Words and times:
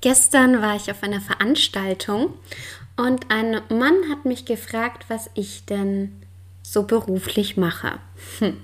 Gestern 0.00 0.62
war 0.62 0.76
ich 0.76 0.90
auf 0.90 1.02
einer 1.02 1.20
Veranstaltung 1.20 2.34
und 2.96 3.30
ein 3.30 3.60
Mann 3.68 4.08
hat 4.10 4.24
mich 4.24 4.44
gefragt, 4.44 5.06
was 5.08 5.30
ich 5.34 5.64
denn 5.64 6.22
so 6.62 6.84
beruflich 6.84 7.56
mache. 7.56 7.98
Hm. 8.38 8.58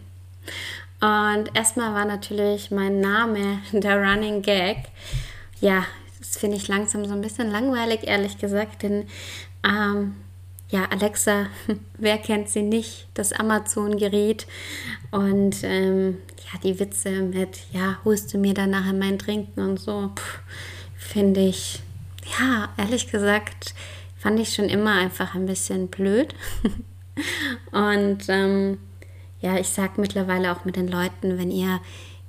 Und 1.01 1.55
erstmal 1.55 1.95
war 1.95 2.05
natürlich 2.05 2.71
mein 2.71 3.01
Name 3.01 3.61
der 3.73 4.01
Running 4.01 4.43
Gag. 4.43 4.79
Ja, 5.61 5.85
das 6.19 6.37
finde 6.37 6.57
ich 6.57 6.69
langsam 6.69 7.05
so 7.05 7.13
ein 7.13 7.21
bisschen 7.21 7.51
langweilig, 7.51 8.01
ehrlich 8.05 8.39
gesagt, 8.39 8.83
denn 8.83 9.07
ähm, 9.65 10.15
ja, 10.69 10.87
Alexa, 10.91 11.47
wer 11.99 12.19
kennt 12.19 12.49
sie 12.49 12.63
nicht? 12.63 13.09
Das 13.15 13.33
Amazon-Gerät 13.33 14.47
und 15.11 15.57
ähm, 15.63 16.19
ja, 16.53 16.59
die 16.63 16.79
Witze 16.81 17.11
mit, 17.23 17.61
ja, 17.73 17.99
holst 18.05 18.33
du 18.35 18.39
mir 18.39 18.55
dann 18.55 18.71
nachher 18.71 18.93
mein 18.93 19.19
Trinken 19.19 19.61
und 19.61 19.79
so, 19.79 20.11
finde 21.05 21.41
ich, 21.41 21.83
ja, 22.39 22.69
ehrlich 22.77 23.11
gesagt, 23.11 23.75
fand 24.17 24.41
ich 24.41 24.55
schon 24.55 24.69
immer 24.69 24.93
einfach 24.93 25.35
ein 25.35 25.47
bisschen 25.47 25.89
blöd. 25.89 26.35
Und 27.71 28.25
ähm, 28.29 28.79
ja, 29.41 29.59
ich 29.59 29.69
sage 29.69 30.01
mittlerweile 30.01 30.51
auch 30.51 30.65
mit 30.65 30.77
den 30.77 30.89
Leuten, 30.89 31.39
wenn 31.39 31.51
ihr 31.51 31.81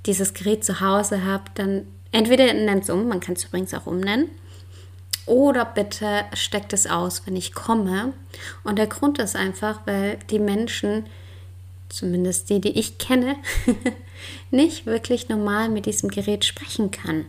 dieses 0.04 0.34
Gerät 0.34 0.64
zu 0.64 0.80
Hause 0.80 1.24
habt, 1.24 1.58
dann 1.58 1.86
entweder 2.12 2.52
nennt 2.52 2.84
es 2.84 2.90
um, 2.90 3.08
man 3.08 3.20
kann 3.20 3.34
es 3.34 3.44
übrigens 3.44 3.74
auch 3.74 3.86
umnennen, 3.86 4.28
oder 5.24 5.64
bitte 5.64 6.24
steckt 6.34 6.72
es 6.72 6.86
aus, 6.86 7.26
wenn 7.26 7.34
ich 7.34 7.52
komme. 7.52 8.12
Und 8.62 8.78
der 8.78 8.86
Grund 8.86 9.18
ist 9.18 9.34
einfach, 9.34 9.80
weil 9.84 10.18
die 10.30 10.38
Menschen, 10.38 11.06
zumindest 11.88 12.50
die, 12.50 12.60
die 12.60 12.78
ich 12.78 12.98
kenne, 12.98 13.36
nicht 14.50 14.86
wirklich 14.86 15.28
normal 15.28 15.68
mit 15.68 15.86
diesem 15.86 16.10
Gerät 16.10 16.44
sprechen 16.44 16.90
kann. 16.90 17.26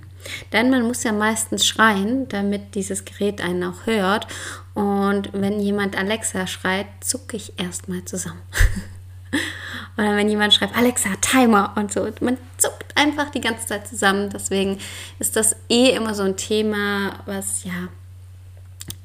Denn 0.52 0.70
man 0.70 0.84
muss 0.84 1.04
ja 1.04 1.12
meistens 1.12 1.66
schreien, 1.66 2.28
damit 2.28 2.76
dieses 2.76 3.06
Gerät 3.06 3.42
einen 3.42 3.64
auch 3.64 3.86
hört. 3.86 4.28
Und 4.74 5.30
wenn 5.34 5.60
jemand 5.60 5.98
Alexa 5.98 6.48
schreit, 6.48 6.88
zucke 7.02 7.38
ich 7.38 7.60
erstmal 7.60 8.04
zusammen. 8.06 8.42
Oder 9.98 10.16
wenn 10.16 10.30
jemand 10.30 10.54
schreibt, 10.54 10.78
Alexa, 10.78 11.10
Timer 11.22 11.74
und 11.76 11.92
so. 11.92 12.08
Man 12.22 12.38
zuckt 12.58 12.96
einfach 12.96 13.30
die 13.32 13.42
ganze 13.42 13.66
Zeit 13.66 13.88
zusammen. 13.88 14.30
Deswegen 14.30 14.80
ist 15.20 15.36
das 15.36 15.56
eh 15.70 15.92
immer 15.92 16.14
so 16.14 16.24
ein 16.24 16.38
Thema, 16.38 17.20
was 17.26 17.64
ja, 17.64 17.90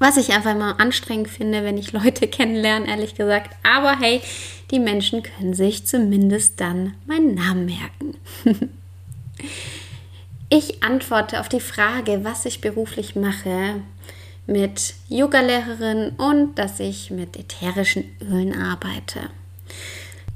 was 0.03 0.17
ich 0.17 0.33
einfach 0.33 0.51
immer 0.51 0.81
anstrengend 0.81 1.29
finde, 1.29 1.63
wenn 1.63 1.77
ich 1.77 1.93
Leute 1.93 2.27
kennenlerne, 2.37 2.87
ehrlich 2.87 3.15
gesagt. 3.15 3.55
Aber 3.63 3.97
hey, 3.97 4.21
die 4.69 4.79
Menschen 4.79 5.23
können 5.23 5.53
sich 5.53 5.87
zumindest 5.87 6.59
dann 6.59 6.95
meinen 7.07 7.35
Namen 7.35 7.65
merken. 7.65 8.17
Ich 10.49 10.83
antworte 10.83 11.39
auf 11.39 11.49
die 11.49 11.59
Frage, 11.59 12.23
was 12.23 12.45
ich 12.45 12.61
beruflich 12.61 13.15
mache, 13.15 13.81
mit 14.45 14.93
Yogalehrerin 15.09 16.09
und 16.09 16.59
dass 16.59 16.79
ich 16.79 17.09
mit 17.09 17.37
ätherischen 17.37 18.15
Ölen 18.21 18.55
arbeite. 18.55 19.31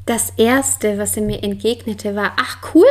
Das 0.07 0.33
erste, 0.37 0.97
was 0.97 1.13
sie 1.13 1.21
mir 1.21 1.43
entgegnete, 1.43 2.15
war: 2.15 2.33
Ach 2.37 2.57
cool, 2.73 2.87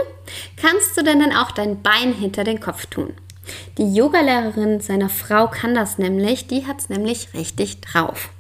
kannst 0.57 0.97
du 0.97 1.03
denn 1.03 1.19
dann 1.19 1.35
auch 1.35 1.51
dein 1.51 1.83
Bein 1.83 2.13
hinter 2.13 2.45
den 2.45 2.61
Kopf 2.61 2.87
tun? 2.87 3.13
Die 3.79 3.95
Yogalehrerin 3.95 4.81
seiner 4.81 5.09
Frau 5.09 5.49
kann 5.49 5.75
das 5.75 5.99
nämlich, 5.99 6.47
die 6.47 6.67
hat 6.67 6.81
es 6.81 6.89
nämlich 6.89 7.35
richtig 7.35 7.81
drauf. 7.81 8.31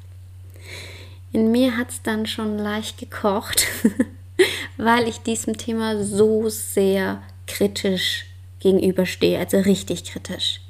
In 1.32 1.50
mir 1.50 1.76
hat 1.76 1.90
es 1.90 2.02
dann 2.02 2.26
schon 2.26 2.58
leicht 2.58 2.98
gekocht, 2.98 3.66
weil 4.76 5.06
ich 5.08 5.18
diesem 5.18 5.58
Thema 5.58 6.02
so 6.02 6.48
sehr 6.48 7.22
kritisch 7.46 8.26
gegenüberstehe, 8.60 9.38
also 9.38 9.58
richtig 9.58 10.04
kritisch. 10.04 10.60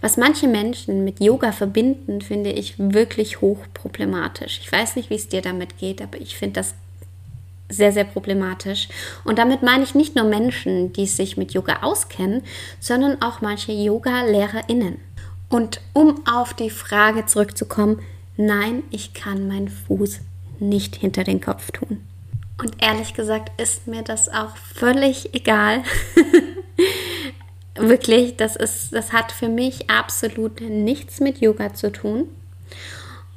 Was 0.00 0.16
manche 0.16 0.48
Menschen 0.48 1.04
mit 1.04 1.20
Yoga 1.20 1.52
verbinden, 1.52 2.20
finde 2.20 2.50
ich 2.50 2.74
wirklich 2.78 3.40
hochproblematisch. 3.40 4.60
Ich 4.62 4.70
weiß 4.70 4.96
nicht, 4.96 5.10
wie 5.10 5.14
es 5.14 5.28
dir 5.28 5.40
damit 5.40 5.78
geht, 5.78 6.02
aber 6.02 6.20
ich 6.20 6.36
finde 6.36 6.54
das 6.60 6.74
sehr, 7.76 7.92
sehr 7.92 8.04
problematisch. 8.04 8.88
Und 9.24 9.38
damit 9.38 9.62
meine 9.62 9.84
ich 9.84 9.94
nicht 9.94 10.16
nur 10.16 10.24
Menschen, 10.24 10.92
die 10.92 11.06
sich 11.06 11.36
mit 11.36 11.52
Yoga 11.52 11.82
auskennen, 11.82 12.42
sondern 12.80 13.20
auch 13.22 13.40
manche 13.40 13.72
Yoga-LehrerInnen. 13.72 14.98
Und 15.48 15.80
um 15.92 16.26
auf 16.26 16.54
die 16.54 16.70
Frage 16.70 17.26
zurückzukommen, 17.26 18.00
nein, 18.36 18.82
ich 18.90 19.14
kann 19.14 19.46
meinen 19.46 19.68
Fuß 19.68 20.20
nicht 20.58 20.96
hinter 20.96 21.24
den 21.24 21.40
Kopf 21.40 21.70
tun. 21.70 22.00
Und 22.58 22.82
ehrlich 22.82 23.14
gesagt 23.14 23.60
ist 23.60 23.86
mir 23.86 24.02
das 24.02 24.28
auch 24.28 24.56
völlig 24.56 25.34
egal. 25.34 25.82
Wirklich, 27.76 28.36
das 28.36 28.54
ist, 28.54 28.92
das 28.92 29.12
hat 29.12 29.32
für 29.32 29.48
mich 29.48 29.90
absolut 29.90 30.60
nichts 30.60 31.20
mit 31.20 31.40
Yoga 31.40 31.74
zu 31.74 31.90
tun. 31.90 32.28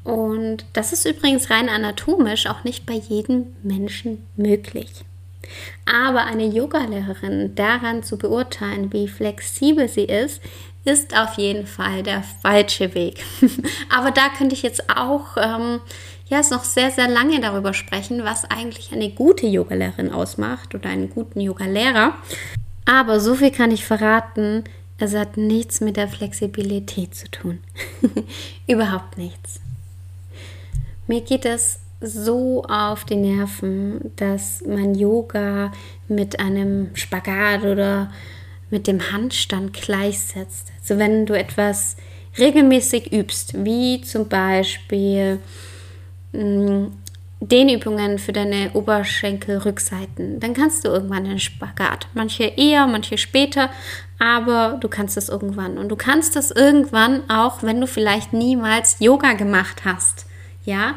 Und 0.08 0.64
das 0.72 0.94
ist 0.94 1.06
übrigens 1.06 1.50
rein 1.50 1.68
anatomisch 1.68 2.48
auch 2.48 2.64
nicht 2.64 2.86
bei 2.86 2.94
jedem 2.94 3.48
Menschen 3.62 4.26
möglich. 4.38 4.90
Aber 5.86 6.24
eine 6.24 6.46
Yogalehrerin 6.46 7.56
daran 7.56 8.04
zu 8.04 8.18
beurteilen, 8.18 8.94
wie 8.94 9.10
flexibel 9.10 9.90
sie 9.90 10.06
ist, 10.06 10.42
ist 10.86 11.18
auf 11.18 11.34
jeden 11.34 11.68
Fall 11.68 12.04
der 12.04 12.24
falsche 12.24 12.96
Weg. 12.96 13.22
Aber 13.94 14.12
da 14.12 14.30
könnte 14.30 14.56
ich 14.56 14.62
jetzt 14.62 14.90
auch 14.90 15.36
ähm, 15.36 15.82
ja, 16.30 16.40
noch 16.52 16.64
sehr, 16.64 16.90
sehr 16.90 17.10
lange 17.10 17.42
darüber 17.42 17.74
sprechen, 17.74 18.24
was 18.24 18.46
eigentlich 18.46 18.94
eine 18.94 19.10
gute 19.10 19.46
Yogalehrerin 19.46 20.14
ausmacht 20.14 20.74
oder 20.74 20.90
einen 20.90 21.10
guten 21.10 21.42
Yogalehrer. 21.42 22.14
Aber 22.86 23.20
so 23.20 23.36
viel 23.36 23.52
kann 23.52 23.72
ich 23.72 23.84
verraten, 23.84 24.64
es 25.00 25.14
hat 25.14 25.36
nichts 25.36 25.82
mit 25.82 25.98
der 25.98 26.08
Flexibilität 26.08 27.14
zu 27.14 27.30
tun. 27.30 27.60
Überhaupt 28.68 29.18
nichts. 29.18 29.60
Mir 31.08 31.22
geht 31.22 31.46
es 31.46 31.80
so 32.02 32.64
auf 32.64 33.06
die 33.06 33.16
Nerven, 33.16 34.12
dass 34.18 34.62
man 34.66 34.94
Yoga 34.94 35.72
mit 36.08 36.40
einem 36.40 36.96
Spagat 36.96 37.64
oder 37.64 38.12
mit 38.70 38.88
dem 38.88 39.12
Handstand 39.12 39.74
gleichsetzt. 39.74 40.72
Also 40.80 41.00
wenn 41.00 41.26
du 41.26 41.34
etwas 41.34 41.96
regelmäßig 42.38 43.12
übst, 43.12 43.64
wie 43.66 44.02
zum 44.02 44.28
Beispiel 44.28 45.40
mm, 46.34 46.88
Dehnübungen 47.40 48.20
für 48.20 48.34
deine 48.34 48.72
Oberschenkelrückseiten, 48.74 50.40
dann 50.40 50.54
kannst 50.54 50.84
du 50.84 50.90
irgendwann 50.90 51.26
einen 51.26 51.40
Spagat. 51.40 52.08
Manche 52.14 52.44
eher, 52.44 52.86
manche 52.86 53.18
später, 53.18 53.70
aber 54.20 54.78
du 54.82 54.88
kannst 54.88 55.18
es 55.18 55.30
irgendwann. 55.30 55.78
Und 55.78 55.90
du 55.90 55.96
kannst 55.96 56.36
das 56.36 56.52
irgendwann 56.52 57.30
auch, 57.30 57.64
wenn 57.64 57.80
du 57.80 57.88
vielleicht 57.88 58.34
niemals 58.34 58.98
Yoga 59.00 59.34
gemacht 59.34 59.86
hast. 59.86 60.27
Ja, 60.68 60.96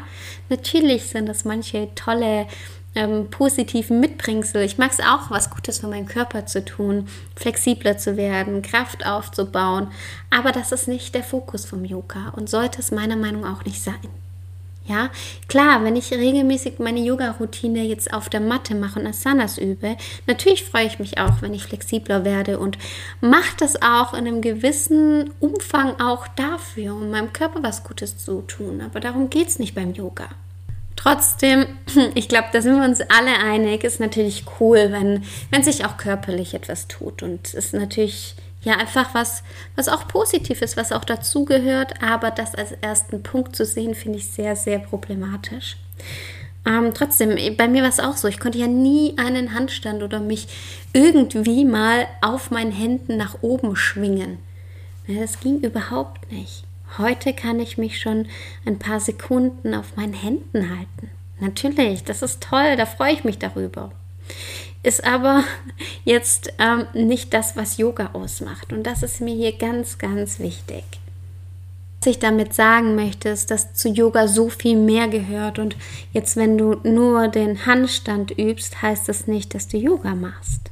natürlich 0.49 1.05
sind 1.05 1.27
das 1.27 1.45
manche 1.45 1.87
tolle 1.95 2.45
ähm, 2.93 3.29
positiven 3.29 4.01
Mitbringsel. 4.01 4.63
Ich 4.63 4.77
mag 4.77 4.91
es 4.91 4.99
auch, 4.99 5.31
was 5.31 5.49
Gutes 5.49 5.79
für 5.79 5.87
meinen 5.87 6.07
Körper 6.07 6.45
zu 6.45 6.65
tun, 6.65 7.07
flexibler 7.37 7.97
zu 7.97 8.17
werden, 8.17 8.63
Kraft 8.63 9.05
aufzubauen. 9.05 9.87
Aber 10.29 10.51
das 10.51 10.73
ist 10.73 10.89
nicht 10.89 11.15
der 11.15 11.23
Fokus 11.23 11.63
vom 11.63 11.85
Yoga 11.85 12.33
und 12.35 12.49
sollte 12.49 12.81
es 12.81 12.91
meiner 12.91 13.15
Meinung 13.15 13.43
nach 13.43 13.61
auch 13.61 13.65
nicht 13.65 13.81
sein. 13.81 13.95
Ja, 14.91 15.09
klar, 15.47 15.85
wenn 15.85 15.95
ich 15.95 16.11
regelmäßig 16.11 16.79
meine 16.79 16.99
Yoga-Routine 16.99 17.83
jetzt 17.83 18.13
auf 18.13 18.27
der 18.27 18.41
Matte 18.41 18.75
mache 18.75 18.99
und 18.99 19.07
Asanas 19.07 19.57
übe, 19.57 19.95
natürlich 20.27 20.65
freue 20.65 20.85
ich 20.85 20.99
mich 20.99 21.17
auch, 21.17 21.41
wenn 21.41 21.53
ich 21.53 21.63
flexibler 21.63 22.25
werde 22.25 22.59
und 22.59 22.77
mache 23.21 23.55
das 23.57 23.81
auch 23.81 24.11
in 24.13 24.27
einem 24.27 24.41
gewissen 24.41 25.31
Umfang 25.39 25.97
auch 26.01 26.27
dafür, 26.27 26.93
um 26.93 27.09
meinem 27.09 27.31
Körper 27.31 27.63
was 27.63 27.85
Gutes 27.85 28.17
zu 28.17 28.41
tun. 28.41 28.81
Aber 28.81 28.99
darum 28.99 29.29
geht 29.29 29.47
es 29.47 29.59
nicht 29.59 29.75
beim 29.75 29.93
Yoga. 29.93 30.27
Trotzdem, 30.97 31.67
ich 32.15 32.27
glaube, 32.27 32.49
da 32.51 32.61
sind 32.61 32.75
wir 32.75 32.83
uns 32.83 32.99
alle 32.99 33.37
einig, 33.37 33.85
ist 33.85 34.01
natürlich 34.01 34.43
cool, 34.59 34.91
wenn, 34.91 35.23
wenn 35.51 35.63
sich 35.63 35.85
auch 35.85 35.95
körperlich 35.95 36.53
etwas 36.53 36.89
tut. 36.89 37.23
Und 37.23 37.53
ist 37.53 37.73
natürlich 37.73 38.35
ja 38.63 38.77
einfach 38.77 39.13
was, 39.13 39.43
was 39.75 39.89
auch 39.89 40.07
positiv 40.07 40.61
ist, 40.61 40.77
was 40.77 40.91
auch 40.91 41.03
dazugehört, 41.03 42.01
aber 42.01 42.31
das 42.31 42.55
als 42.55 42.71
ersten 42.73 43.23
Punkt 43.23 43.55
zu 43.55 43.65
sehen, 43.65 43.95
finde 43.95 44.19
ich 44.19 44.27
sehr, 44.27 44.55
sehr 44.55 44.79
problematisch. 44.79 45.77
Ähm, 46.65 46.93
trotzdem, 46.93 47.35
bei 47.57 47.67
mir 47.67 47.81
war 47.81 47.89
es 47.89 47.99
auch 47.99 48.17
so, 48.17 48.27
ich 48.27 48.39
konnte 48.39 48.59
ja 48.59 48.67
nie 48.67 49.15
einen 49.17 49.55
Handstand 49.55 50.03
oder 50.03 50.19
mich 50.19 50.47
irgendwie 50.93 51.65
mal 51.65 52.07
auf 52.21 52.51
meinen 52.51 52.71
Händen 52.71 53.17
nach 53.17 53.41
oben 53.41 53.75
schwingen. 53.75 54.37
Das 55.07 55.39
ging 55.39 55.59
überhaupt 55.61 56.31
nicht. 56.31 56.63
Heute 56.97 57.33
kann 57.33 57.59
ich 57.59 57.77
mich 57.77 57.99
schon 57.99 58.27
ein 58.65 58.77
paar 58.77 58.99
Sekunden 58.99 59.73
auf 59.73 59.95
meinen 59.95 60.13
Händen 60.13 60.69
halten. 60.69 61.09
Natürlich, 61.39 62.03
das 62.03 62.21
ist 62.21 62.43
toll, 62.43 62.75
da 62.75 62.85
freue 62.85 63.13
ich 63.13 63.23
mich 63.23 63.39
darüber. 63.39 63.91
Ist 64.83 65.03
aber 65.03 65.43
jetzt 66.05 66.53
ähm, 66.59 66.87
nicht 66.93 67.33
das, 67.33 67.55
was 67.55 67.77
Yoga 67.77 68.11
ausmacht. 68.13 68.73
Und 68.73 68.83
das 68.83 69.03
ist 69.03 69.21
mir 69.21 69.35
hier 69.35 69.57
ganz, 69.57 69.97
ganz 69.97 70.39
wichtig. 70.39 70.83
Was 72.01 72.07
ich 72.07 72.19
damit 72.19 72.55
sagen 72.55 72.95
möchte, 72.95 73.29
ist, 73.29 73.51
dass 73.51 73.75
zu 73.75 73.87
Yoga 73.87 74.27
so 74.27 74.49
viel 74.49 74.75
mehr 74.75 75.07
gehört. 75.07 75.59
Und 75.59 75.75
jetzt, 76.13 76.35
wenn 76.35 76.57
du 76.57 76.77
nur 76.83 77.27
den 77.27 77.67
Handstand 77.67 78.31
übst, 78.31 78.81
heißt 78.81 79.07
das 79.07 79.27
nicht, 79.27 79.53
dass 79.53 79.67
du 79.67 79.77
Yoga 79.77 80.15
machst. 80.15 80.71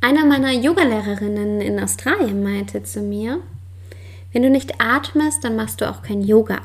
Eine 0.00 0.24
meiner 0.24 0.52
Yogalehrerinnen 0.52 1.60
in 1.60 1.80
Australien 1.80 2.42
meinte 2.42 2.82
zu 2.82 3.00
mir, 3.00 3.40
wenn 4.32 4.42
du 4.42 4.50
nicht 4.50 4.80
atmest, 4.80 5.44
dann 5.44 5.56
machst 5.56 5.80
du 5.80 5.90
auch 5.90 6.02
kein 6.02 6.22
Yoga. 6.22 6.60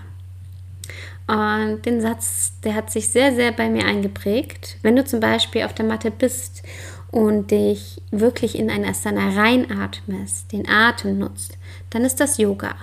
Und 1.27 1.81
den 1.85 1.99
Satz, 1.99 2.53
der 2.63 2.73
hat 2.73 2.89
sich 2.89 3.09
sehr, 3.09 3.35
sehr 3.35 3.51
bei 3.51 3.69
mir 3.69 3.85
eingeprägt. 3.85 4.77
Wenn 4.81 4.95
du 4.95 5.03
zum 5.03 5.19
Beispiel 5.19 5.63
auf 5.63 5.73
der 5.73 5.85
Matte 5.85 6.09
bist 6.09 6.63
und 7.11 7.51
dich 7.51 8.01
wirklich 8.11 8.57
in 8.57 8.69
ein 8.69 8.85
Asana 8.85 9.29
reinatmest, 9.29 10.51
den 10.53 10.69
Atem 10.69 11.19
nutzt, 11.19 11.57
dann 11.89 12.05
ist 12.05 12.21
das 12.21 12.37
Yoga. 12.37 12.75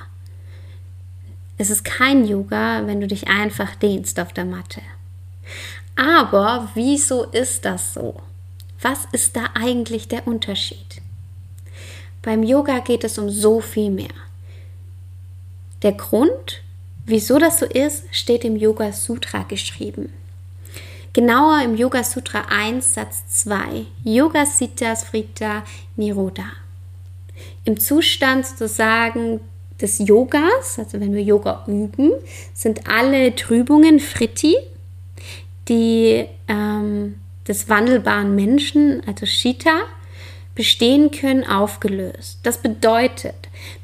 Es 1.57 1.71
ist 1.71 1.85
kein 1.85 2.27
Yoga, 2.27 2.87
wenn 2.87 3.01
du 3.01 3.07
dich 3.07 3.29
einfach 3.29 3.77
dehnst 3.77 4.21
auf 4.21 4.33
der 4.33 4.45
Matte. 4.45 4.83
Aber 5.97 6.71
wieso 6.75 7.25
ist 7.25 7.65
das 7.65 7.95
so? 7.95 8.21
Was 8.83 9.07
ist 9.13 9.37
da 9.37 9.51
eigentlich 9.55 10.09
der 10.09 10.27
Unterschied? 10.27 11.01
Beim 12.23 12.43
Yoga 12.43 12.81
geht 12.81 13.05
es 13.05 13.19
um 13.19 13.31
so 13.31 13.61
viel 13.61 13.91
mehr. 13.91 14.15
Der 15.83 15.93
Grund, 15.93 16.64
wieso 17.07 17.39
das 17.39 17.59
so 17.59 17.67
ist, 17.67 18.05
steht 18.11 18.45
im 18.45 18.57
Yoga 18.57 18.93
Sutra 18.93 19.43
geschrieben. 19.45 20.13
Genauer 21.13 21.63
im 21.63 21.77
Yoga 21.77 22.03
Sutra 22.03 22.47
1, 22.51 22.95
Satz 22.95 23.23
2, 23.45 23.87
Yoga 24.03 24.45
Siddha 24.47 24.97
Svrita 24.97 25.63
Niroda. 25.97 26.47
Im 27.65 27.79
Zustand 27.79 28.47
sozusagen 28.47 29.41
des 29.81 29.99
Yogas, 29.99 30.79
also 30.79 31.01
wenn 31.01 31.15
wir 31.15 31.23
Yoga 31.23 31.65
üben, 31.67 32.13
sind 32.53 32.89
alle 32.89 33.35
Trübungen 33.35 34.01
Fritti, 34.01 34.57
die 35.69 36.27
ähm, 36.49 37.17
des 37.47 37.69
wandelbaren 37.69 38.35
Menschen, 38.35 39.03
also 39.07 39.27
Shita, 39.27 39.83
bestehen 40.55 41.11
können, 41.11 41.45
aufgelöst. 41.45 42.39
Das 42.43 42.59
bedeutet, 42.59 43.35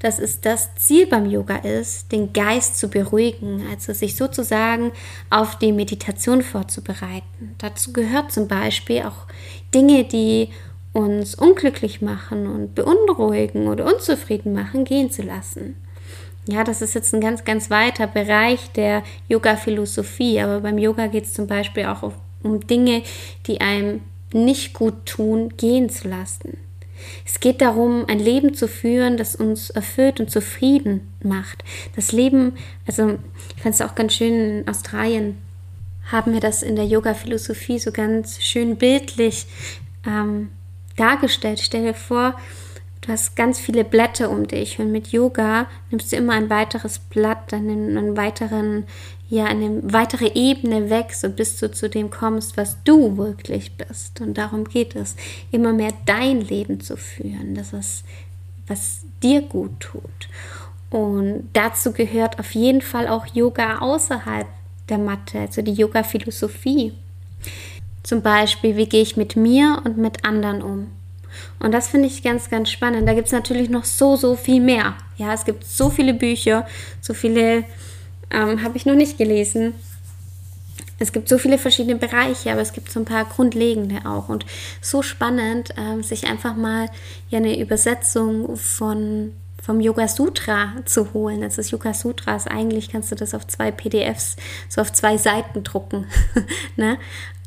dass 0.01 0.19
es 0.19 0.41
das 0.41 0.75
Ziel 0.77 1.07
beim 1.07 1.27
Yoga 1.29 1.57
ist, 1.57 2.13
den 2.13 2.33
Geist 2.33 2.79
zu 2.79 2.89
beruhigen, 2.89 3.67
also 3.71 3.93
sich 3.93 4.17
sozusagen 4.17 4.93
auf 5.31 5.59
die 5.59 5.73
Meditation 5.73 6.43
vorzubereiten. 6.43 7.55
Dazu 7.59 7.93
gehört 7.93 8.31
zum 8.31 8.47
Beispiel 8.47 9.03
auch 9.03 9.27
Dinge, 9.75 10.05
die 10.05 10.51
uns 10.93 11.35
unglücklich 11.35 12.03
machen 12.03 12.47
und 12.47 12.75
beunruhigen 12.75 13.69
oder 13.69 13.87
unzufrieden 13.87 14.53
machen, 14.53 14.85
gehen 14.85 15.11
zu 15.11 15.23
lassen. 15.23 15.77
Ja, 16.47 16.65
das 16.65 16.83
ist 16.83 16.95
jetzt 16.95 17.15
ein 17.15 17.21
ganz, 17.21 17.45
ganz 17.45 17.71
weiter 17.71 18.07
Bereich 18.07 18.73
der 18.73 19.03
Yoga-Philosophie, 19.29 20.41
aber 20.41 20.61
beim 20.61 20.79
Yoga 20.79 21.07
geht 21.07 21.25
es 21.25 21.33
zum 21.33 21.47
Beispiel 21.47 21.85
auch 21.85 22.13
um 22.43 22.67
Dinge, 22.67 23.03
die 23.47 23.61
einem 23.61 24.01
nicht 24.33 24.75
gut 24.75 25.07
tun, 25.07 25.57
gehen 25.57 25.91
zu 25.91 26.09
lassen. 26.09 26.59
Es 27.25 27.41
geht 27.41 27.61
darum, 27.61 28.05
ein 28.09 28.19
Leben 28.19 28.55
zu 28.55 28.69
führen, 28.69 29.17
das 29.17 29.35
uns 29.35 29.71
erfüllt 29.71 30.21
und 30.21 30.31
zufrieden 30.31 31.13
macht. 31.23 31.65
Das 31.97 32.13
Leben, 32.13 32.55
also 32.87 33.19
ich 33.57 33.63
fand 33.63 33.75
es 33.75 33.81
auch 33.81 33.95
ganz 33.95 34.15
schön 34.15 34.61
in 34.61 34.69
Australien, 34.69 35.39
haben 36.13 36.33
wir 36.33 36.41
das 36.41 36.63
in 36.63 36.77
der 36.77 36.87
Yoga-Philosophie 36.87 37.79
so 37.79 37.93
ganz 37.93 38.43
schön 38.43 38.77
bildlich 38.77 39.47
ähm, 40.07 40.51
dargestellt. 40.97 41.61
Stell 41.61 41.85
dir 41.85 41.95
vor, 41.95 42.35
du 43.01 43.13
hast 43.13 43.35
ganz 43.37 43.59
viele 43.59 43.85
Blätter 43.85 44.31
um 44.31 44.47
dich 44.47 44.79
und 44.79 44.93
mit 44.93 45.09
Yoga 45.09 45.67
nimmst 45.91 46.13
du 46.13 46.17
immer 46.17 46.35
ein 46.35 46.51
weiteres 46.51 46.99
Blatt, 46.99 47.53
dann 47.53 47.69
einen 47.69 48.17
weiteren, 48.17 48.85
ja, 49.29 49.45
eine 49.45 49.81
weitere 49.83 50.33
Ebene 50.35 50.91
weg, 50.91 51.15
so 51.15 51.31
bis 51.31 51.59
du 51.59 51.71
zu 51.71 51.89
dem 51.89 52.11
kommst, 52.11 52.57
was 52.57 52.77
du 52.85 53.17
wirklich 53.17 53.77
bist. 53.77 54.21
Und 54.21 54.37
darum 54.37 54.65
geht 54.65 54.97
es, 54.97 55.17
immer 55.51 55.73
mehr 55.73 55.93
dein 56.05 56.41
Leben 56.41 56.81
zu 56.81 56.97
führen, 56.97 57.55
das 57.55 57.73
ist, 57.73 58.05
was 58.67 59.03
dir 59.23 59.43
gut 59.43 59.81
tut. 59.81 60.29
Und 60.91 61.49
dazu 61.53 61.93
gehört 61.93 62.39
auf 62.39 62.55
jeden 62.55 62.83
Fall 62.83 63.07
auch 63.07 63.27
Yoga 63.27 63.79
außerhalb 63.79 64.47
der 64.89 64.99
Matte, 64.99 65.39
also 65.39 65.63
die 65.63 65.73
Yoga-Philosophie. 65.73 66.93
Zum 68.03 68.23
Beispiel, 68.23 68.77
wie 68.77 68.89
gehe 68.89 69.03
ich 69.03 69.17
mit 69.17 69.37
mir 69.37 69.83
und 69.85 69.97
mit 69.99 70.25
anderen 70.25 70.63
um? 70.63 71.00
Und 71.59 71.73
das 71.73 71.89
finde 71.89 72.09
ich 72.09 72.23
ganz, 72.23 72.51
ganz 72.51 72.71
spannend. 72.71 73.09
Da 73.09 73.15
gibt 73.15 73.27
es 73.27 73.33
natürlich 73.33 73.71
noch 73.71 73.85
so, 73.85 74.17
so 74.17 74.37
viel 74.37 74.61
mehr. 74.61 74.95
Ja, 75.17 75.33
es 75.33 75.45
gibt 75.45 75.65
so 75.65 75.91
viele 75.91 76.15
Bücher, 76.15 76.67
so 77.01 77.15
viele 77.15 77.65
ähm, 78.31 78.63
habe 78.63 78.77
ich 78.77 78.87
noch 78.87 78.95
nicht 78.95 79.19
gelesen. 79.19 79.75
Es 80.99 81.13
gibt 81.13 81.29
so 81.29 81.39
viele 81.39 81.57
verschiedene 81.57 81.97
Bereiche, 81.97 82.53
aber 82.53 82.61
es 82.61 82.73
gibt 82.73 82.91
so 82.91 83.01
ein 83.01 83.07
paar 83.07 83.25
grundlegende 83.25 84.07
auch. 84.07 84.29
Und 84.29 84.45
so 84.83 85.03
spannend, 85.03 85.71
ähm, 85.79 86.03
sich 86.03 86.27
einfach 86.27 86.57
mal 86.57 86.91
ja 87.31 87.39
eine 87.39 87.59
Übersetzung 87.59 88.57
von 88.57 89.33
vom 89.63 89.81
Yoga 89.81 90.09
Sutra 90.09 90.73
zu 90.87 91.13
holen. 91.13 91.43
Das 91.43 91.59
ist 91.59 91.71
Yoga 91.71 91.93
Sutras. 91.93 92.47
Eigentlich 92.47 92.91
kannst 92.91 93.13
du 93.13 93.15
das 93.15 93.35
auf 93.35 93.47
zwei 93.47 93.71
PDFs, 93.71 94.37
so 94.69 94.81
auf 94.81 94.93
zwei 94.93 95.19
Seiten 95.19 95.63
drucken. 95.63 96.07
ne? 96.77 96.99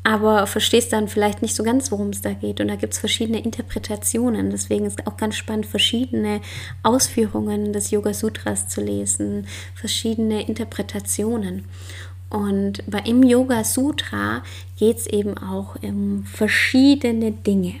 Aber 0.04 0.46
verstehst 0.46 0.92
dann 0.92 1.08
vielleicht 1.08 1.40
nicht 1.40 1.56
so 1.56 1.62
ganz, 1.62 1.90
worum 1.90 2.10
es 2.10 2.20
da 2.20 2.34
geht. 2.34 2.60
Und 2.60 2.68
da 2.68 2.76
gibt 2.76 2.92
es 2.92 2.98
verschiedene 2.98 3.42
Interpretationen. 3.42 4.50
Deswegen 4.50 4.84
ist 4.84 5.06
auch 5.06 5.16
ganz 5.16 5.34
spannend, 5.34 5.64
verschiedene 5.64 6.42
Ausführungen 6.82 7.72
des 7.72 7.90
Yoga 7.90 8.12
Sutras 8.12 8.68
zu 8.68 8.82
lesen, 8.82 9.46
verschiedene 9.74 10.46
Interpretationen. 10.46 11.64
Und 12.28 12.82
bei 12.86 12.98
im 13.00 13.22
Yoga 13.22 13.64
Sutra 13.64 14.42
geht 14.76 14.98
es 14.98 15.06
eben 15.06 15.38
auch 15.38 15.76
um 15.82 16.24
verschiedene 16.24 17.32
Dinge. 17.32 17.76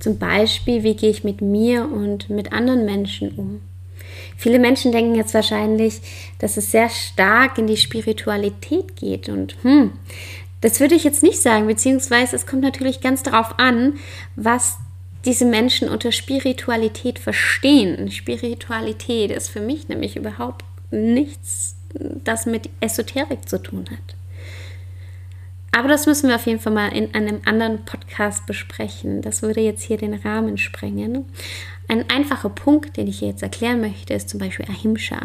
Zum 0.00 0.18
Beispiel, 0.18 0.82
wie 0.82 0.96
gehe 0.96 1.10
ich 1.10 1.24
mit 1.24 1.40
mir 1.40 1.90
und 1.90 2.28
mit 2.28 2.52
anderen 2.52 2.84
Menschen 2.84 3.30
um? 3.36 3.62
Viele 4.36 4.58
Menschen 4.58 4.90
denken 4.90 5.14
jetzt 5.14 5.34
wahrscheinlich, 5.34 6.00
dass 6.38 6.56
es 6.56 6.70
sehr 6.70 6.88
stark 6.88 7.58
in 7.58 7.66
die 7.66 7.76
Spiritualität 7.76 8.96
geht 8.96 9.28
und 9.28 9.54
hm, 9.62 9.92
das 10.60 10.80
würde 10.80 10.94
ich 10.94 11.04
jetzt 11.04 11.22
nicht 11.22 11.40
sagen, 11.40 11.66
beziehungsweise 11.66 12.36
es 12.36 12.46
kommt 12.46 12.62
natürlich 12.62 13.00
ganz 13.00 13.22
darauf 13.22 13.58
an, 13.58 13.94
was 14.36 14.78
diese 15.24 15.44
Menschen 15.44 15.88
unter 15.88 16.12
Spiritualität 16.12 17.18
verstehen. 17.18 18.10
Spiritualität 18.10 19.30
ist 19.30 19.48
für 19.48 19.60
mich 19.60 19.88
nämlich 19.88 20.16
überhaupt 20.16 20.64
nichts, 20.90 21.76
das 21.92 22.46
mit 22.46 22.70
Esoterik 22.80 23.48
zu 23.48 23.62
tun 23.62 23.86
hat. 23.90 24.16
Aber 25.72 25.88
das 25.88 26.06
müssen 26.06 26.28
wir 26.28 26.36
auf 26.36 26.46
jeden 26.46 26.58
Fall 26.58 26.72
mal 26.72 26.88
in 26.88 27.14
einem 27.14 27.42
anderen 27.44 27.84
Podcast 27.84 28.46
besprechen. 28.46 29.22
Das 29.22 29.42
würde 29.42 29.60
jetzt 29.60 29.82
hier 29.84 29.98
den 29.98 30.14
Rahmen 30.14 30.58
sprengen. 30.58 31.26
Ein 31.90 32.08
einfacher 32.08 32.50
Punkt, 32.50 32.96
den 32.96 33.08
ich 33.08 33.18
hier 33.18 33.26
jetzt 33.26 33.42
erklären 33.42 33.80
möchte, 33.80 34.14
ist 34.14 34.28
zum 34.28 34.38
Beispiel 34.38 34.64
Ahimsa. 34.66 35.16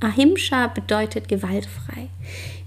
Ahimsa 0.00 0.66
bedeutet 0.68 1.28
gewaltfrei. 1.28 2.08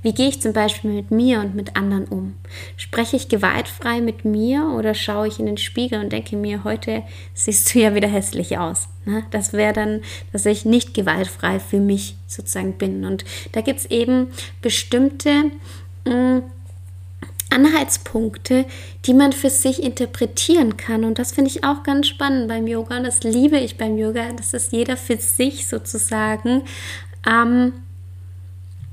Wie 0.04 0.14
gehe 0.14 0.30
ich 0.30 0.40
zum 0.40 0.54
Beispiel 0.54 0.92
mit 0.92 1.10
mir 1.10 1.40
und 1.40 1.56
mit 1.56 1.76
anderen 1.76 2.06
um? 2.06 2.36
Spreche 2.78 3.16
ich 3.16 3.28
gewaltfrei 3.28 4.02
mit 4.02 4.24
mir 4.24 4.68
oder 4.78 4.94
schaue 4.94 5.28
ich 5.28 5.40
in 5.40 5.48
den 5.48 5.58
Spiegel 5.58 6.00
und 6.00 6.12
denke 6.12 6.36
mir, 6.38 6.64
heute 6.64 7.02
siehst 7.34 7.74
du 7.74 7.80
ja 7.80 7.96
wieder 7.96 8.08
hässlich 8.08 8.60
aus? 8.60 8.88
Ne? 9.06 9.24
Das 9.32 9.52
wäre 9.54 9.74
dann, 9.74 10.02
dass 10.32 10.46
ich 10.46 10.64
nicht 10.64 10.94
gewaltfrei 10.94 11.60
für 11.60 11.80
mich 11.80 12.18
sozusagen 12.28 12.74
bin. 12.74 13.04
Und 13.04 13.26
da 13.54 13.62
gibt 13.62 13.80
es 13.80 13.88
eben 13.88 14.28
bestimmte 14.62 15.46
mm, 16.06 16.42
Anhaltspunkte, 17.50 18.66
die 19.06 19.14
man 19.14 19.34
für 19.34 19.50
sich 19.50 19.82
interpretieren 19.82 20.78
kann. 20.78 21.04
Und 21.04 21.20
das 21.20 21.32
finde 21.32 21.50
ich 21.50 21.64
auch 21.64 21.84
ganz 21.84 22.08
spannend 22.08 22.48
beim 22.48 22.68
Yoga. 22.68 22.98
Und 22.98 23.04
das 23.04 23.24
liebe 23.24 23.58
ich 23.58 23.78
beim 23.78 23.98
Yoga, 23.98 24.32
dass 24.34 24.54
es 24.54 24.72
jeder 24.72 24.98
für 24.98 25.18
sich 25.18 25.68
sozusagen 25.68 26.64
ähm, 27.26 27.74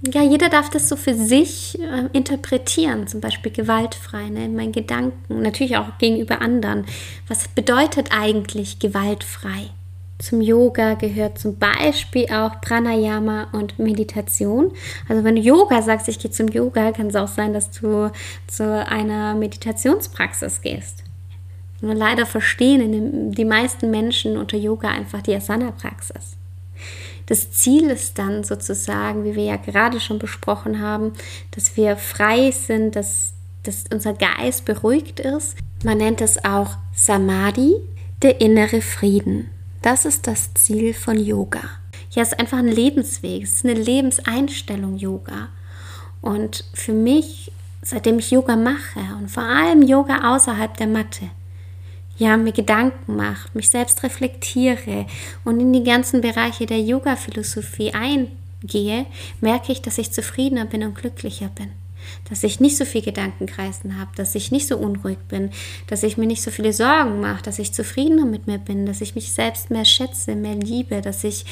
ja, 0.02 0.22
jeder 0.22 0.48
darf 0.48 0.70
das 0.70 0.88
so 0.88 0.96
für 0.96 1.14
sich 1.14 1.78
äh, 1.80 2.08
interpretieren, 2.12 3.06
zum 3.06 3.20
Beispiel 3.20 3.50
gewaltfrei, 3.50 4.28
ne, 4.28 4.44
in 4.44 4.54
meinen 4.54 4.72
Gedanken, 4.72 5.42
natürlich 5.42 5.76
auch 5.76 5.98
gegenüber 5.98 6.42
anderen. 6.42 6.84
Was 7.28 7.48
bedeutet 7.48 8.08
eigentlich 8.10 8.78
gewaltfrei? 8.78 9.70
Zum 10.18 10.40
Yoga 10.40 10.94
gehört 10.94 11.38
zum 11.38 11.58
Beispiel 11.58 12.26
auch 12.32 12.60
Pranayama 12.62 13.48
und 13.52 13.78
Meditation. 13.78 14.72
Also 15.08 15.24
wenn 15.24 15.36
du 15.36 15.42
Yoga 15.42 15.82
sagst, 15.82 16.08
ich 16.08 16.18
gehe 16.18 16.30
zum 16.30 16.48
Yoga, 16.48 16.92
kann 16.92 17.08
es 17.08 17.16
auch 17.16 17.28
sein, 17.28 17.52
dass 17.52 17.70
du 17.70 18.10
zu 18.46 18.86
einer 18.86 19.34
Meditationspraxis 19.34 20.62
gehst. 20.62 21.04
Nur 21.82 21.94
leider 21.94 22.24
verstehen 22.24 23.32
die 23.32 23.44
meisten 23.44 23.90
Menschen 23.90 24.38
unter 24.38 24.56
Yoga 24.56 24.88
einfach 24.88 25.20
die 25.20 25.34
Asana-Praxis. 25.34 26.36
Das 27.26 27.50
Ziel 27.50 27.90
ist 27.90 28.18
dann 28.18 28.44
sozusagen, 28.44 29.24
wie 29.24 29.34
wir 29.34 29.44
ja 29.44 29.56
gerade 29.56 30.00
schon 30.00 30.18
besprochen 30.18 30.80
haben, 30.80 31.12
dass 31.50 31.76
wir 31.76 31.96
frei 31.96 32.52
sind, 32.52 32.96
dass, 32.96 33.34
dass 33.64 33.84
unser 33.92 34.14
Geist 34.14 34.64
beruhigt 34.64 35.20
ist. 35.20 35.56
Man 35.84 35.98
nennt 35.98 36.22
es 36.22 36.42
auch 36.44 36.78
Samadhi, 36.94 37.74
der 38.22 38.40
innere 38.40 38.80
Frieden. 38.80 39.50
Das 39.86 40.04
ist 40.04 40.26
das 40.26 40.52
Ziel 40.54 40.92
von 40.94 41.16
Yoga. 41.16 41.60
Ja, 42.10 42.22
es 42.22 42.32
ist 42.32 42.40
einfach 42.40 42.58
ein 42.58 42.66
Lebensweg, 42.66 43.44
es 43.44 43.52
ist 43.52 43.64
eine 43.64 43.74
Lebenseinstellung 43.74 44.96
Yoga. 44.96 45.50
Und 46.20 46.64
für 46.74 46.92
mich, 46.92 47.52
seitdem 47.82 48.18
ich 48.18 48.32
Yoga 48.32 48.56
mache 48.56 48.98
und 49.16 49.30
vor 49.30 49.44
allem 49.44 49.82
Yoga 49.82 50.34
außerhalb 50.34 50.76
der 50.76 50.88
Matte, 50.88 51.30
ja, 52.18 52.36
mir 52.36 52.50
Gedanken 52.50 53.14
mache, 53.14 53.48
mich 53.54 53.70
selbst 53.70 54.02
reflektiere 54.02 55.06
und 55.44 55.60
in 55.60 55.72
die 55.72 55.84
ganzen 55.84 56.20
Bereiche 56.20 56.66
der 56.66 56.80
Yoga-Philosophie 56.80 57.92
eingehe, 57.94 59.06
merke 59.40 59.70
ich, 59.70 59.82
dass 59.82 59.98
ich 59.98 60.10
zufriedener 60.10 60.64
bin 60.64 60.82
und 60.82 60.96
glücklicher 60.96 61.50
bin. 61.54 61.70
Dass 62.28 62.42
ich 62.42 62.60
nicht 62.60 62.76
so 62.76 62.84
viel 62.84 63.02
Gedankenkreisen 63.02 63.98
habe, 63.98 64.10
dass 64.16 64.34
ich 64.34 64.50
nicht 64.50 64.66
so 64.66 64.76
unruhig 64.76 65.18
bin, 65.28 65.50
dass 65.86 66.02
ich 66.02 66.16
mir 66.16 66.26
nicht 66.26 66.42
so 66.42 66.50
viele 66.50 66.72
Sorgen 66.72 67.20
mache, 67.20 67.42
dass 67.42 67.58
ich 67.58 67.72
zufriedener 67.72 68.24
mit 68.24 68.46
mir 68.46 68.58
bin, 68.58 68.86
dass 68.86 69.00
ich 69.00 69.14
mich 69.14 69.32
selbst 69.32 69.70
mehr 69.70 69.84
schätze, 69.84 70.34
mehr 70.34 70.54
liebe, 70.54 71.00
dass 71.00 71.24
ich 71.24 71.44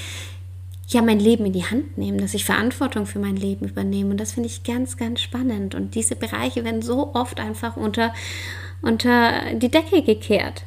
ja 0.88 1.00
mein 1.00 1.18
Leben 1.18 1.46
in 1.46 1.52
die 1.52 1.64
Hand 1.64 1.96
nehme, 1.96 2.18
dass 2.18 2.34
ich 2.34 2.44
Verantwortung 2.44 3.06
für 3.06 3.18
mein 3.18 3.36
Leben 3.36 3.68
übernehme. 3.68 4.10
Und 4.10 4.20
das 4.20 4.32
finde 4.32 4.48
ich 4.48 4.64
ganz, 4.64 4.96
ganz 4.96 5.20
spannend. 5.20 5.74
Und 5.74 5.94
diese 5.94 6.14
Bereiche 6.14 6.64
werden 6.64 6.82
so 6.82 7.14
oft 7.14 7.40
einfach 7.40 7.76
unter 7.76 8.12
unter 8.84 9.54
die 9.54 9.70
Decke 9.70 10.02
gekehrt. 10.02 10.64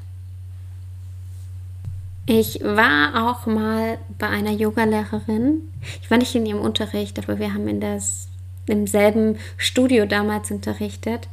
Ich 2.26 2.60
war 2.62 3.30
auch 3.30 3.46
mal 3.46 4.00
bei 4.18 4.28
einer 4.28 4.52
Yogalehrerin. 4.52 5.62
Ich 6.02 6.12
war 6.12 6.18
nicht 6.18 6.36
in 6.36 6.46
ihrem 6.46 6.60
Unterricht, 6.60 7.18
aber 7.20 7.40
wir 7.40 7.54
haben 7.54 7.68
in 7.68 7.80
das, 7.80 8.28
im 8.68 8.88
selben 8.88 9.38
Studio 9.58 10.06
damals 10.06 10.52
unterrichtet. 10.52 11.28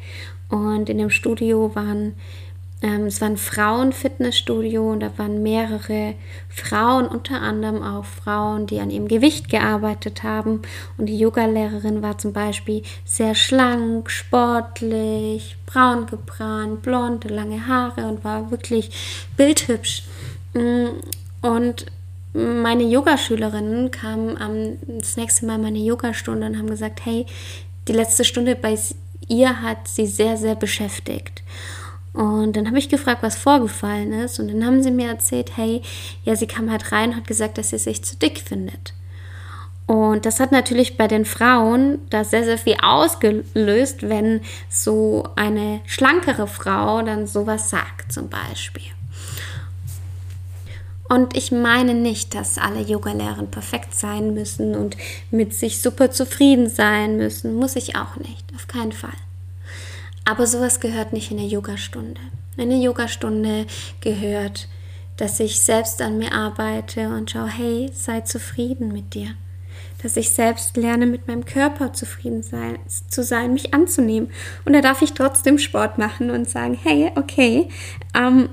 Und 0.48 0.88
in 0.88 0.98
dem 0.98 1.10
Studio 1.10 1.74
waren 1.74 2.14
ähm, 2.84 3.06
es 3.06 3.22
war 3.22 3.28
ein 3.28 3.38
Frauenfitnessstudio 3.38 4.92
und 4.92 5.00
da 5.00 5.16
waren 5.16 5.42
mehrere 5.42 6.14
Frauen, 6.50 7.06
unter 7.06 7.40
anderem 7.40 7.82
auch 7.82 8.04
Frauen, 8.04 8.66
die 8.66 8.78
an 8.78 8.90
ihrem 8.90 9.08
Gewicht 9.08 9.48
gearbeitet 9.48 10.22
haben. 10.22 10.60
Und 10.98 11.06
die 11.06 11.18
Yogalehrerin 11.18 12.02
war 12.02 12.18
zum 12.18 12.34
Beispiel 12.34 12.82
sehr 13.06 13.34
schlank, 13.34 14.10
sportlich, 14.10 15.56
braun 15.64 16.04
gebrannt, 16.06 16.82
blonde, 16.82 17.28
lange 17.28 17.66
Haare 17.66 18.06
und 18.06 18.22
war 18.22 18.50
wirklich 18.50 18.90
bildhübsch. 19.38 20.02
Mm, 20.52 20.88
und 21.40 21.86
meine 22.34 22.82
Yogaschülerinnen 22.82 23.90
kamen 23.90 24.36
am, 24.36 24.98
das 24.98 25.16
nächste 25.16 25.46
Mal 25.46 25.58
meine 25.58 25.78
Yogastunde 25.78 26.46
und 26.46 26.58
haben 26.58 26.68
gesagt, 26.68 27.04
hey, 27.04 27.26
die 27.86 27.92
letzte 27.92 28.24
Stunde 28.24 28.56
bei 28.56 28.76
ihr 29.28 29.62
hat 29.62 29.88
sie 29.88 30.06
sehr, 30.06 30.36
sehr 30.36 30.56
beschäftigt. 30.56 31.42
Und 32.12 32.56
dann 32.56 32.66
habe 32.66 32.78
ich 32.78 32.88
gefragt, 32.88 33.22
was 33.22 33.36
vorgefallen 33.36 34.12
ist. 34.12 34.38
Und 34.38 34.48
dann 34.48 34.64
haben 34.64 34.82
sie 34.82 34.90
mir 34.90 35.08
erzählt, 35.08 35.56
hey, 35.56 35.82
ja, 36.24 36.36
sie 36.36 36.46
kam 36.46 36.70
halt 36.70 36.92
rein 36.92 37.10
und 37.10 37.16
hat 37.16 37.26
gesagt, 37.26 37.58
dass 37.58 37.70
sie 37.70 37.78
sich 37.78 38.04
zu 38.04 38.16
dick 38.16 38.38
findet. 38.38 38.94
Und 39.86 40.24
das 40.24 40.40
hat 40.40 40.50
natürlich 40.50 40.96
bei 40.96 41.08
den 41.08 41.24
Frauen 41.24 41.98
da 42.10 42.24
sehr, 42.24 42.44
sehr 42.44 42.56
viel 42.56 42.76
ausgelöst, 42.80 44.08
wenn 44.08 44.40
so 44.70 45.28
eine 45.36 45.80
schlankere 45.86 46.46
Frau 46.46 47.02
dann 47.02 47.26
sowas 47.26 47.68
sagt, 47.68 48.12
zum 48.12 48.28
Beispiel. 48.28 48.92
Und 51.14 51.36
ich 51.36 51.52
meine 51.52 51.94
nicht, 51.94 52.34
dass 52.34 52.58
alle 52.58 52.80
Yoga-Lehrerinnen 52.80 53.48
perfekt 53.48 53.94
sein 53.94 54.34
müssen 54.34 54.74
und 54.74 54.96
mit 55.30 55.54
sich 55.54 55.80
super 55.80 56.10
zufrieden 56.10 56.68
sein 56.68 57.16
müssen. 57.16 57.54
Muss 57.54 57.76
ich 57.76 57.94
auch 57.94 58.16
nicht, 58.16 58.44
auf 58.56 58.66
keinen 58.66 58.90
Fall. 58.90 59.14
Aber 60.24 60.48
sowas 60.48 60.80
gehört 60.80 61.12
nicht 61.12 61.30
in 61.30 61.38
eine 61.38 61.46
Yogastunde. 61.46 62.20
In 62.56 62.62
eine 62.64 62.82
Yogastunde 62.82 63.66
gehört, 64.00 64.66
dass 65.16 65.38
ich 65.38 65.60
selbst 65.60 66.02
an 66.02 66.18
mir 66.18 66.32
arbeite 66.32 67.06
und 67.10 67.30
schaue, 67.30 67.46
hey, 67.48 67.92
sei 67.94 68.22
zufrieden 68.22 68.88
mit 68.88 69.14
dir. 69.14 69.36
Dass 70.02 70.16
ich 70.16 70.30
selbst 70.30 70.76
lerne, 70.76 71.06
mit 71.06 71.28
meinem 71.28 71.44
Körper 71.44 71.92
zufrieden 71.92 72.42
sein, 72.42 72.80
zu 73.08 73.22
sein, 73.22 73.52
mich 73.52 73.72
anzunehmen. 73.72 74.32
Und 74.64 74.72
da 74.72 74.80
darf 74.80 75.00
ich 75.00 75.12
trotzdem 75.12 75.58
Sport 75.58 75.96
machen 75.96 76.32
und 76.32 76.50
sagen, 76.50 76.76
hey, 76.82 77.12
okay, 77.14 77.68
ähm, 78.14 78.48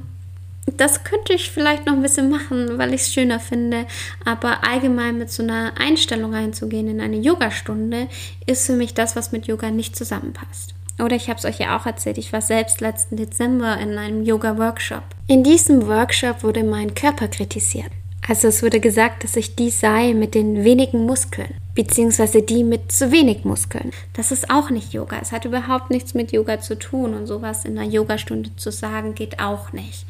das 0.77 1.03
könnte 1.03 1.33
ich 1.33 1.51
vielleicht 1.51 1.85
noch 1.85 1.93
ein 1.93 2.01
bisschen 2.01 2.29
machen, 2.29 2.77
weil 2.77 2.93
ich 2.93 3.01
es 3.01 3.13
schöner 3.13 3.39
finde. 3.39 3.85
Aber 4.25 4.67
allgemein 4.67 5.17
mit 5.17 5.31
so 5.31 5.43
einer 5.43 5.73
Einstellung 5.79 6.33
einzugehen 6.33 6.87
in 6.87 7.01
eine 7.01 7.17
Yogastunde 7.17 8.07
ist 8.45 8.65
für 8.65 8.75
mich 8.75 8.93
das, 8.93 9.15
was 9.15 9.31
mit 9.31 9.47
Yoga 9.47 9.71
nicht 9.71 9.95
zusammenpasst. 9.95 10.73
Oder 10.99 11.15
ich 11.15 11.29
habe 11.29 11.39
es 11.39 11.45
euch 11.45 11.59
ja 11.59 11.77
auch 11.77 11.85
erzählt, 11.85 12.17
ich 12.17 12.31
war 12.31 12.41
selbst 12.41 12.81
letzten 12.81 13.17
Dezember 13.17 13.77
in 13.77 13.97
einem 13.97 14.23
Yoga-Workshop. 14.23 15.03
In 15.27 15.43
diesem 15.43 15.87
Workshop 15.87 16.43
wurde 16.43 16.63
mein 16.63 16.93
Körper 16.93 17.27
kritisiert. 17.27 17.91
Also 18.27 18.47
es 18.47 18.61
wurde 18.61 18.79
gesagt, 18.79 19.23
dass 19.23 19.35
ich 19.35 19.55
die 19.55 19.71
sei 19.71 20.13
mit 20.13 20.35
den 20.35 20.63
wenigen 20.63 21.05
Muskeln, 21.05 21.55
beziehungsweise 21.73 22.43
die 22.43 22.63
mit 22.63 22.91
zu 22.91 23.11
wenig 23.11 23.45
Muskeln. 23.45 23.91
Das 24.13 24.31
ist 24.31 24.51
auch 24.51 24.69
nicht 24.69 24.93
Yoga. 24.93 25.17
Es 25.19 25.31
hat 25.31 25.45
überhaupt 25.45 25.89
nichts 25.89 26.13
mit 26.13 26.31
Yoga 26.31 26.59
zu 26.59 26.77
tun 26.77 27.15
und 27.15 27.25
sowas 27.25 27.65
in 27.65 27.79
einer 27.79 27.89
Yogastunde 27.89 28.55
zu 28.55 28.71
sagen 28.71 29.15
geht 29.15 29.39
auch 29.39 29.73
nicht. 29.73 30.05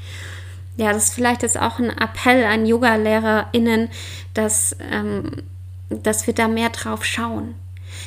Ja, 0.78 0.94
das 0.94 1.06
ist 1.06 1.14
vielleicht 1.14 1.44
jetzt 1.44 1.60
auch 1.60 1.80
ein 1.80 1.90
Appell 1.90 2.46
an 2.46 2.66
Yogalehrerinnen, 2.66 3.90
dass, 4.34 4.76
ähm, 4.92 5.44
dass 5.90 6.28
wir 6.28 6.34
da 6.34 6.48
mehr 6.48 6.70
drauf 6.70 7.04
schauen. 7.04 7.56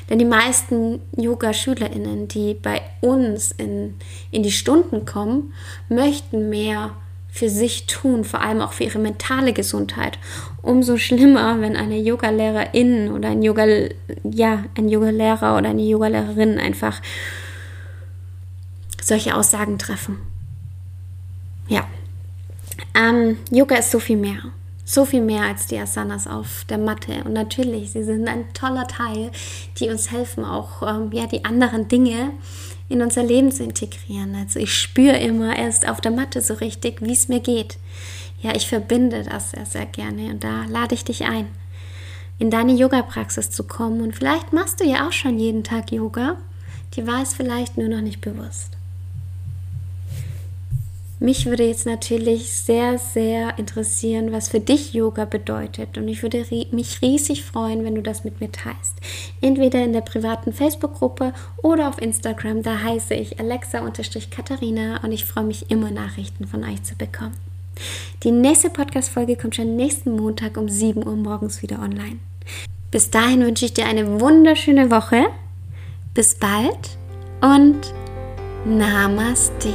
Denn 0.09 0.19
die 0.19 0.25
meisten 0.25 1.01
Yoga-SchülerInnen, 1.17 2.29
die 2.29 2.55
bei 2.55 2.83
uns 3.01 3.53
in, 3.53 3.95
in 4.31 4.43
die 4.43 4.51
Stunden 4.51 5.05
kommen, 5.05 5.53
möchten 5.89 6.49
mehr 6.49 6.93
für 7.31 7.51
sich 7.51 7.87
tun, 7.87 8.25
vor 8.25 8.43
allem 8.43 8.61
auch 8.61 8.73
für 8.73 8.85
ihre 8.85 8.99
mentale 8.99 9.53
Gesundheit. 9.53 10.19
Umso 10.63 10.99
schlimmer, 10.99 11.61
wenn 11.61 11.77
eine 11.77 11.99
Yogalehrerin 11.99 13.11
oder 13.11 13.31
ein 13.31 13.43
Yoga, 13.43 13.67
ja, 14.23 14.65
ein 14.77 14.89
Yogalehrer 14.89 15.57
oder 15.57 15.71
eine 15.71 15.83
Yogalehrerin 15.83 16.59
einfach 16.59 17.03
solche 19.03 19.35
Aussagen 19.35 19.79
treffen. 19.79 20.19
Ja. 21.69 21.87
Ähm, 22.95 23.39
Yoga 23.51 23.77
ist 23.77 23.91
so 23.91 23.99
viel 23.99 24.17
mehr 24.17 24.53
so 24.85 25.07
viel 25.07 25.23
mehr 25.23 25.43
als 25.43 25.67
die 25.67 25.79
Asanas 25.79 26.27
auf 26.27 26.65
der 26.69 26.79
Matte. 26.79 27.25
Und 27.25 27.33
natürlich, 27.33 27.93
sie 27.93 28.05
sind 28.05 28.29
ein 28.29 28.53
toller 28.53 28.87
Teil, 28.87 29.31
die 29.79 29.89
uns 29.89 30.11
helfen, 30.11 30.45
auch 30.45 30.83
ähm, 30.83 31.11
ja, 31.13 31.27
die 31.27 31.45
anderen 31.45 31.89
Dinge 31.89 32.33
in 32.89 33.01
unser 33.01 33.23
Leben 33.23 33.51
zu 33.51 33.65
integrieren. 33.65 34.35
Also 34.35 34.61
ich 34.61 34.77
spüre 34.77 35.17
immer 35.17 35.57
erst 35.57 35.89
auf 35.89 36.03
der 36.03 36.11
Matte 36.11 36.43
so 36.43 36.55
richtig, 36.55 37.01
wie 37.01 37.13
es 37.13 37.29
mir 37.29 37.41
geht. 37.41 37.79
Ja, 38.43 38.55
ich 38.55 38.69
verbinde 38.69 39.23
das 39.23 39.53
sehr, 39.53 39.65
sehr 39.65 39.87
gerne 39.87 40.31
und 40.31 40.45
da 40.45 40.67
lade 40.69 40.95
ich 40.95 41.03
dich 41.03 41.25
ein, 41.25 41.49
in 42.39 42.51
deine 42.51 42.75
Yoga-Praxis 42.75 43.51
zu 43.51 43.65
kommen. 43.65 44.03
Und 44.03 44.15
vielleicht 44.15 44.53
machst 44.53 44.81
du 44.81 44.85
ja 44.85 45.09
auch 45.09 45.13
schon 45.13 45.39
jeden 45.39 45.65
Tag 45.65 45.93
Yoga. 45.93 46.37
Die 46.95 47.07
war 47.07 47.23
es 47.23 47.33
vielleicht 47.33 47.79
nur 47.79 47.89
noch 47.89 48.03
nicht 48.03 48.21
bewusst. 48.21 48.77
Mich 51.25 51.47
würde 51.47 51.67
jetzt 51.67 51.87
natürlich 51.87 52.53
sehr, 52.53 52.99
sehr 52.99 53.59
interessieren, 53.59 54.31
was 54.31 54.51
für 54.51 54.61
dich 54.61 54.93
Yoga 54.93 55.25
bedeutet. 55.25 55.97
Und 55.97 56.07
ich 56.07 56.23
würde 56.23 56.45
mich 56.71 57.01
riesig 57.01 57.45
freuen, 57.45 57.83
wenn 57.83 57.95
du 57.95 58.03
das 58.03 58.25
mit 58.25 58.43
mir 58.43 58.53
teilst. 58.53 58.97
Entweder 59.41 59.83
in 59.83 59.95
der 59.95 60.03
privaten 60.03 60.53
Facebook-Gruppe 60.53 61.33
oder 61.63 61.89
auf 61.89 61.99
Instagram. 61.99 62.63
Da 62.63 62.79
heiße 62.79 63.15
ich 63.15 63.41
Alexa-Katharina 63.41 65.03
und 65.03 65.13
ich 65.13 65.25
freue 65.25 65.45
mich 65.45 65.71
immer, 65.71 65.91
Nachrichten 65.91 66.47
von 66.47 66.63
euch 66.63 66.83
zu 66.83 66.95
bekommen. 66.95 67.33
Die 68.23 68.31
nächste 68.31 68.69
Podcast-Folge 68.69 69.37
kommt 69.37 69.57
schon 69.57 69.77
nächsten 69.77 70.15
Montag 70.15 70.59
um 70.59 70.69
7 70.69 71.07
Uhr 71.07 71.17
morgens 71.17 71.63
wieder 71.63 71.79
online. 71.79 72.19
Bis 72.91 73.09
dahin 73.09 73.41
wünsche 73.41 73.65
ich 73.65 73.73
dir 73.73 73.87
eine 73.87 74.21
wunderschöne 74.21 74.91
Woche. 74.91 75.25
Bis 76.13 76.35
bald 76.35 76.99
und 77.41 77.95
Namaste. 78.67 79.73